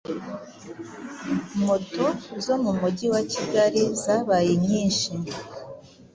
Moto 1.65 2.05
zo 2.43 2.55
mumujyi 2.63 3.07
wa 3.13 3.21
Kigali 3.31 3.81
zabaye 4.03 4.51
nyinhi 4.65 5.07